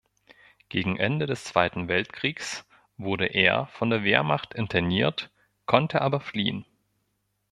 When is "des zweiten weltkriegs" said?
1.27-2.65